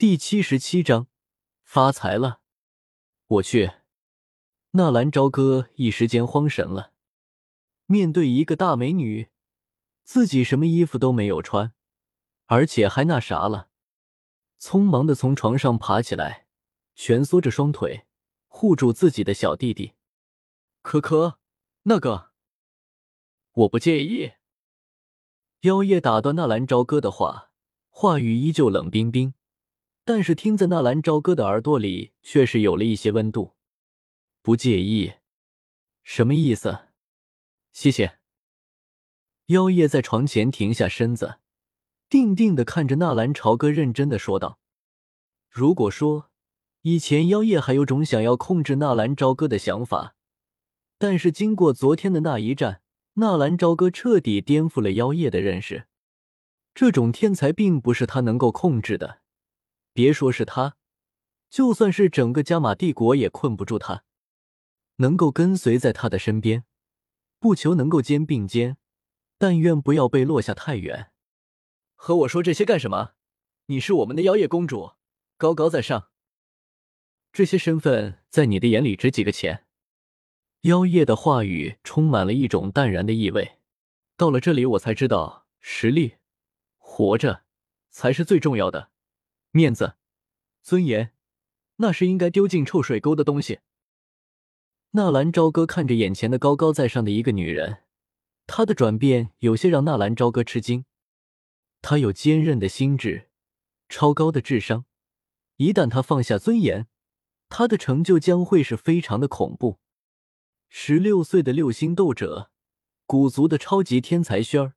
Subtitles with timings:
[0.00, 1.08] 第七十七章
[1.62, 2.40] 发财了！
[3.26, 3.70] 我去，
[4.70, 6.94] 纳兰朝歌一时间慌神了。
[7.84, 9.28] 面对一个大美女，
[10.02, 11.74] 自己什么衣服都没有穿，
[12.46, 13.68] 而且还那啥了，
[14.58, 16.46] 匆忙的从床上爬起来，
[16.94, 18.06] 蜷缩着双腿
[18.46, 19.92] 护住自己的小弟弟。
[20.80, 21.38] 可可，
[21.82, 22.30] 那个，
[23.52, 24.32] 我不介意。
[25.60, 27.50] 妖夜打断纳兰朝歌的话，
[27.90, 29.34] 话语依旧冷冰冰。
[30.04, 33.54] 但是听在纳兰朝歌的耳朵里，却是有了一些温度。
[34.42, 35.12] 不介意，
[36.02, 36.88] 什么意思？
[37.72, 38.18] 谢谢。
[39.46, 41.38] 妖夜在床前停下身子，
[42.08, 44.58] 定定的看着纳兰朝歌，认真的说道
[45.50, 46.30] ：“如果说
[46.82, 50.16] 以前妖夜还有种想要控制纳兰朝歌的想法，
[50.98, 52.82] 但是经过昨天的那一战，
[53.14, 55.86] 纳兰朝歌彻底颠覆了妖夜的认识。
[56.74, 59.20] 这种天才并不是他能够控制的。”
[59.92, 60.76] 别说是他，
[61.48, 64.04] 就算是整个加玛帝国也困不住他。
[64.96, 66.64] 能够跟随在他的身边，
[67.38, 68.76] 不求能够肩并肩，
[69.38, 71.10] 但愿不要被落下太远。
[71.94, 73.12] 和我说这些干什么？
[73.66, 74.92] 你是我们的妖夜公主，
[75.36, 76.10] 高高在上，
[77.32, 79.66] 这些身份在你的眼里值几个钱？
[80.62, 83.58] 妖夜的话语充满了一种淡然的意味。
[84.16, 86.16] 到了这里，我才知道，实力，
[86.76, 87.44] 活着
[87.88, 88.90] 才是最重要的。
[89.52, 89.96] 面子、
[90.62, 91.12] 尊严，
[91.76, 93.60] 那是应该丢进臭水沟的东西。
[94.92, 97.82] 纳兰朝歌看着眼前的高高在上的一个女人，
[98.46, 100.84] 她的转变有些让纳兰朝歌吃惊。
[101.82, 103.28] 她有坚韧的心智，
[103.88, 104.84] 超高的智商，
[105.56, 106.86] 一旦她放下尊严，
[107.48, 109.80] 她的成就将会是非常的恐怖。
[110.68, 112.52] 十六岁的六星斗者，
[113.06, 114.74] 古族的超级天才轩儿。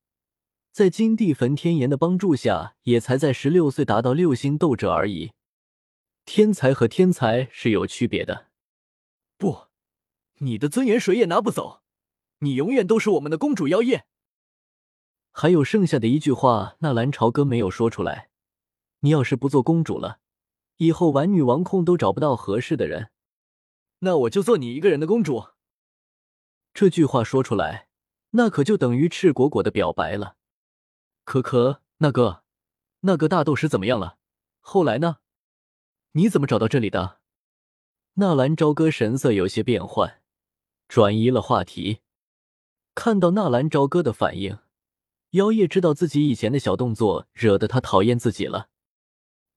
[0.74, 5.34] 在金地焚天炎的帮助下，也才在十六岁达到六星斗者而已。
[6.26, 8.48] 天才和天才是有区别的。
[9.38, 9.68] 不，
[10.40, 11.84] 你的尊严谁也拿不走，
[12.40, 14.06] 你永远都是我们的公主妖夜。
[15.32, 18.32] 还有剩下的一句话，纳兰朝歌没有说出来。
[19.02, 20.18] 你要是不做公主了，
[20.78, 23.12] 以后玩女王控都找不到合适的人。
[24.00, 25.50] 那我就做你一个人的公主。
[26.74, 27.90] 这句话说出来，
[28.32, 30.38] 那可就等于赤果果的表白了。
[31.24, 32.44] 可可，那个，
[33.02, 34.18] 那个大斗师怎么样了？
[34.60, 35.18] 后来呢？
[36.12, 37.20] 你怎么找到这里的？
[38.16, 40.22] 纳兰朝歌神色有些变幻，
[40.88, 42.02] 转移了话题。
[42.94, 44.60] 看到纳兰朝歌的反应，
[45.32, 48.70] 妖夜知道自己以前的小动作惹得他讨厌自己了。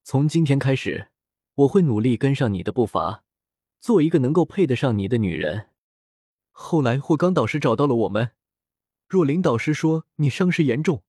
[0.02, 1.08] 从今天开始，
[1.54, 3.24] 我会努力跟上你的步伐，
[3.80, 5.68] 做一个能够配得上你的女人。
[6.52, 8.30] 后来霍刚导师找到了我们，
[9.08, 11.02] 若琳导师说你伤势严重。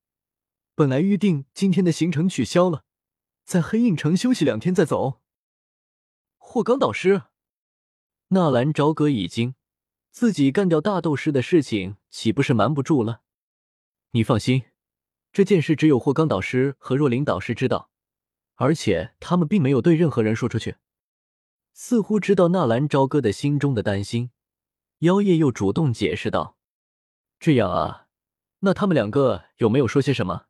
[0.77, 2.85] 本来预定今天的行程取消了，
[3.43, 5.23] 在黑印城休息两天再走。
[6.37, 7.23] 霍刚导师，
[8.27, 9.55] 纳兰朝歌已经
[10.11, 13.23] 自己干掉大斗师的事情，岂不是瞒不住了？
[14.11, 14.65] 你放心，
[15.33, 17.89] 这件事只有霍刚导师和若琳导师知道，
[18.53, 20.75] 而且他们并没有对任何人说出去。
[21.73, 24.29] 似乎知道纳兰朝歌的心中的担心，
[24.99, 26.55] 妖夜又主动解释道
[27.41, 28.09] ：“这样啊，
[28.59, 30.43] 那他们两个有没有说些什么？”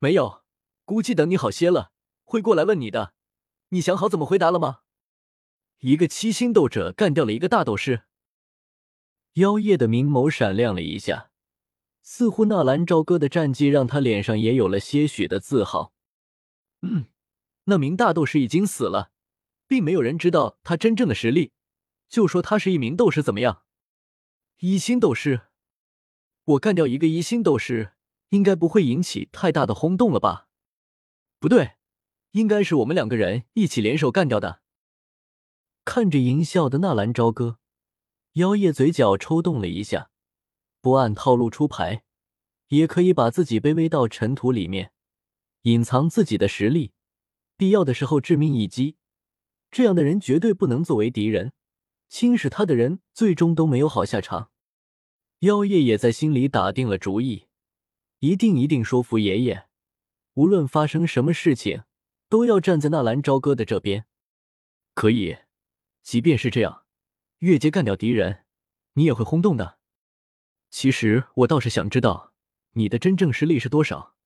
[0.00, 0.44] 没有，
[0.84, 1.90] 估计等你好些了，
[2.24, 3.14] 会过来问你的。
[3.70, 4.80] 你想好怎么回答了吗？
[5.80, 8.04] 一个七星斗者干掉了一个大斗师。
[9.34, 11.30] 妖夜的明眸闪亮了一下，
[12.02, 15.92] 似乎纳兰朝歌的战绩让他脸上也有了些许的自豪。
[16.82, 17.06] 嗯，
[17.64, 19.10] 那名大斗师已经死了，
[19.66, 21.52] 并没有人知道他真正的实力。
[22.08, 23.64] 就说他是一名斗师怎么样？
[24.58, 25.48] 一星斗师，
[26.44, 27.92] 我干掉一个一星斗师。
[28.30, 30.48] 应该不会引起太大的轰动了吧？
[31.38, 31.72] 不对，
[32.32, 34.60] 应该是我们两个人一起联手干掉的。
[35.84, 37.58] 看着淫笑的纳兰朝歌，
[38.34, 40.10] 妖夜嘴角抽动了一下，
[40.80, 42.04] 不按套路出牌，
[42.68, 44.92] 也可以把自己卑微到尘土里面，
[45.62, 46.92] 隐藏自己的实力，
[47.56, 48.96] 必要的时候致命一击。
[49.70, 51.52] 这样的人绝对不能作为敌人，
[52.08, 54.50] 轻视他的人最终都没有好下场。
[55.40, 57.47] 妖夜也在心里打定了主意。
[58.20, 59.66] 一定一定说服爷爷，
[60.34, 61.84] 无论发生什么事情，
[62.28, 64.06] 都要站在纳兰朝歌的这边。
[64.94, 65.38] 可以，
[66.02, 66.84] 即便是这样，
[67.38, 68.44] 越界干掉敌人，
[68.94, 69.78] 你也会轰动的。
[70.70, 72.32] 其实我倒是想知道
[72.72, 74.16] 你的真正实力是多少。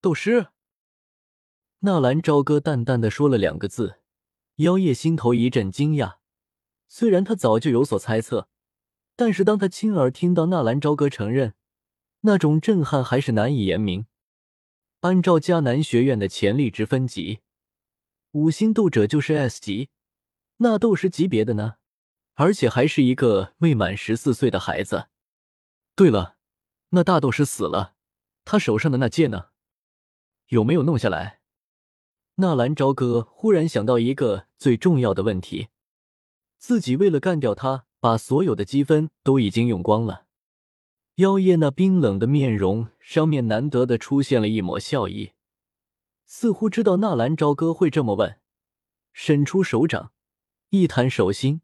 [0.00, 0.48] 斗师。
[1.80, 4.00] 纳兰朝歌淡淡的说了两个字，
[4.56, 6.16] 妖夜心头一阵惊讶。
[6.88, 8.48] 虽然他早就有所猜测，
[9.16, 11.54] 但是当他亲耳听到纳兰朝歌承认。
[12.26, 14.06] 那种震撼还是难以言明。
[15.00, 17.40] 按照迦南学院的潜力值分级，
[18.32, 19.90] 五星斗者就是 S 级，
[20.56, 21.74] 那斗师级别的呢？
[22.34, 25.08] 而且还是一个未满十四岁的孩子。
[25.94, 26.36] 对了，
[26.90, 27.94] 那大斗师死了，
[28.46, 29.50] 他手上的那戒呢？
[30.46, 31.40] 有没有弄下来？
[32.36, 35.68] 纳兰朝歌忽然想到一个最重要的问题：
[36.58, 40.23] 自己为了干掉他，把所有的积分都已经用光了。
[41.16, 45.30] 妖夜那冰冷的面容上面难得的出现了一抹笑意，
[46.26, 48.40] 似乎知道纳兰朝歌会这么问，
[49.12, 50.12] 伸出手掌
[50.70, 51.60] 一弹手心，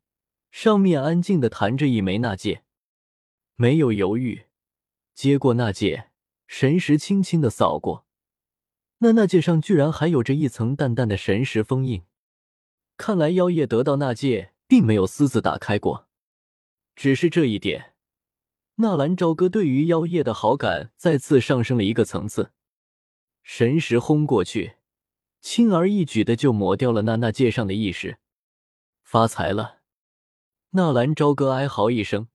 [0.53, 2.63] 上面安静的弹着一枚纳戒，
[3.57, 4.47] 没有犹豫，
[5.15, 6.11] 接过纳戒，
[6.47, 8.07] 神识轻轻的扫过。
[8.99, 12.05] 那纳戒上居然还有着一层淡淡的神识封印，
[12.97, 16.07] 看来妖夜得到纳戒并没有私自打开过。
[16.95, 17.95] 只是这一点，
[18.81, 22.53] 纳兰朝歌对于妖夜的好感再次上升了一个层次。
[23.43, 24.77] 神识轰过去，
[25.43, 28.19] 轻而易举的就抹掉了那那界上的意识。
[29.03, 29.81] 发财了！
[30.71, 32.29] 纳兰朝歌哀嚎一声，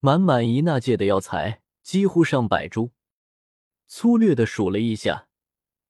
[0.00, 2.90] 满满一那戒的药材几乎上百株，
[3.86, 5.28] 粗略的数了一下。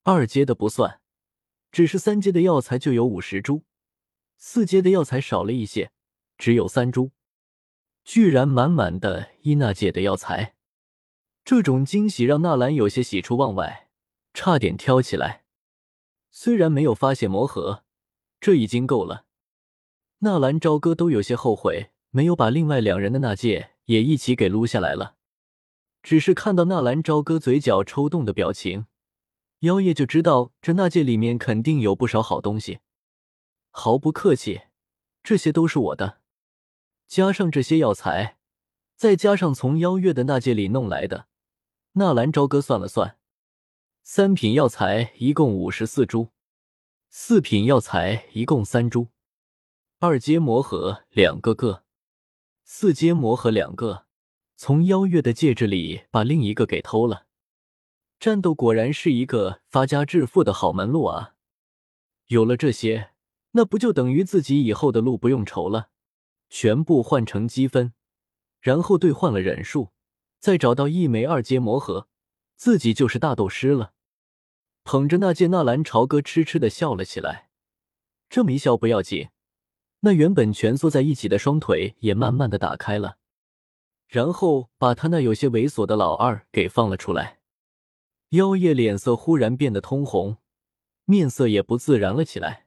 [0.03, 1.01] 二阶的不算，
[1.73, 3.65] 只是三阶的药材就有五十株，
[4.37, 5.93] 四阶的药材少了一些，
[6.37, 7.13] 只有三株，
[8.09, 10.55] 居然满满的伊娜界的药材，
[11.45, 13.91] 这种惊喜让纳兰有些喜出望外，
[14.33, 15.45] 差点挑起来。
[16.31, 17.85] 虽然没有发现魔盒，
[18.41, 19.27] 这已经够了。
[20.21, 25.17] 纳兰朝歌都有些后悔，没有把另外两人的那戒也一起给撸下来了。
[26.03, 28.87] 只是看到纳兰朝歌嘴角抽动的表情。
[29.59, 32.79] 妖夜就知道这那戒里面肯定有不少好东西，
[33.71, 34.63] 毫不客气，
[35.23, 36.18] 这些都是我的。
[37.09, 38.37] 加上这些药材，
[38.95, 41.27] 再加上从妖月的那戒里弄来的，
[41.93, 43.17] 纳兰朝歌算了算，
[44.03, 46.29] 三品药材一共五十四株，
[47.09, 49.09] 四品药材一共三株，
[49.99, 51.83] 二阶魔核两个个，
[52.63, 54.05] 四阶魔核两个，
[54.55, 57.25] 从妖月的戒指里把另一个给偷了。
[58.21, 61.37] 战斗果然是一个发家致富的好门路啊！
[62.27, 63.13] 有了这些，
[63.53, 65.89] 那不就等于自己以后的路不用愁了？
[66.49, 67.93] 全部换成积分，
[68.61, 69.93] 然后兑换了忍术，
[70.39, 72.09] 再找到一枚二阶魔核，
[72.57, 73.93] 自己就是大斗师了。
[74.85, 77.51] 捧着那件纳兰朝歌痴痴的笑了起来。
[78.31, 79.29] 这么一笑不要紧，
[80.01, 83.19] 那原本蜷缩在一起的双腿也慢慢的打开了，
[84.07, 87.41] 然后把他那有些猥琐的老二给放了出来。
[88.31, 90.37] 妖夜脸色忽然变得通红，
[91.05, 92.67] 面色也不自然了起来。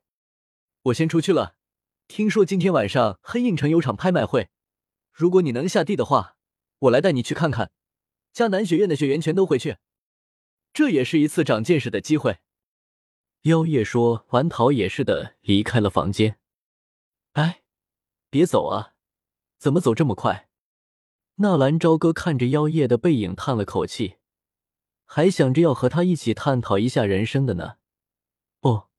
[0.84, 1.56] 我先出去了，
[2.12, 4.50] 听说今天晚上黑印城有场拍卖会，
[5.14, 6.36] 如果你能下地的话，
[6.80, 7.72] 我来带你去看看。
[8.34, 9.78] 迦南学院的学员全都回去，
[10.74, 12.40] 这也是一次长见识的机会。
[13.44, 16.38] 妖夜说完，逃也似的离开了房间。
[17.32, 17.62] 哎，
[18.30, 18.94] 别走啊！
[19.58, 20.50] 怎么走这么快？
[21.36, 24.18] 纳兰朝歌看着妖夜的背影，叹了口气。
[25.06, 27.78] 还想着要和他一起探讨一下人生的呢。
[28.60, 28.90] 哦，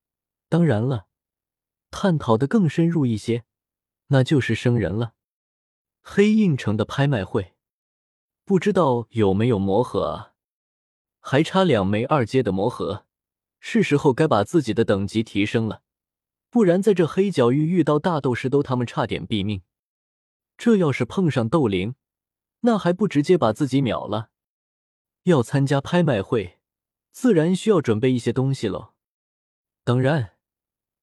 [0.48, 1.08] 当然了，
[1.92, 3.44] 探讨的更深入一些，
[4.08, 5.12] 那就是生人了。
[6.00, 7.54] 黑印城的拍卖会，
[8.44, 10.32] 不知道有没有魔盒啊？
[11.20, 13.06] 还差两枚二阶的魔盒，
[13.60, 15.82] 是时候该把自己的等级提升了，
[16.50, 19.62] 不然在这黑角域遇到大斗士都他们差点毙命。
[20.56, 21.94] 这要是碰上斗灵，
[22.60, 24.30] 那还不直接把自己秒了？
[25.24, 26.58] 要参加拍卖会，
[27.12, 28.94] 自然需要准备一些东西喽。
[29.84, 30.31] 当然，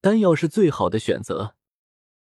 [0.02, 1.54] 丹药是最好的选择。